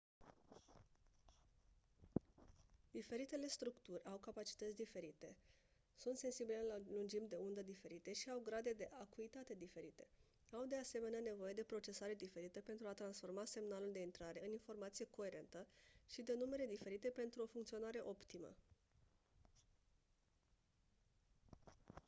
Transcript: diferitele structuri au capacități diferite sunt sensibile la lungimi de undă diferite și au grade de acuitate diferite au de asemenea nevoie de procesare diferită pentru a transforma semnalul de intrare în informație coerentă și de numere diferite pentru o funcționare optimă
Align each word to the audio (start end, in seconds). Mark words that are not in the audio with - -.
diferitele 2.91 3.47
structuri 3.47 4.03
au 4.05 4.17
capacități 4.17 4.75
diferite 4.75 5.35
sunt 5.97 6.17
sensibile 6.17 6.65
la 6.67 6.75
lungimi 6.89 7.27
de 7.27 7.35
undă 7.35 7.61
diferite 7.61 8.13
și 8.13 8.29
au 8.29 8.39
grade 8.39 8.73
de 8.77 8.89
acuitate 8.99 9.53
diferite 9.53 10.07
au 10.51 10.65
de 10.65 10.75
asemenea 10.77 11.19
nevoie 11.19 11.53
de 11.53 11.63
procesare 11.73 12.15
diferită 12.15 12.59
pentru 12.59 12.87
a 12.87 12.93
transforma 12.93 13.45
semnalul 13.45 13.91
de 13.91 13.99
intrare 14.01 14.45
în 14.45 14.51
informație 14.51 15.05
coerentă 15.09 15.67
și 16.07 16.21
de 16.21 16.33
numere 16.37 16.65
diferite 16.65 17.07
pentru 17.09 17.41
o 17.43 17.51
funcționare 17.53 18.01
optimă 18.05 18.55